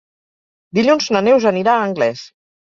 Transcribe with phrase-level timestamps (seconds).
[0.77, 2.25] Dilluns na Neus anirà a Anglès.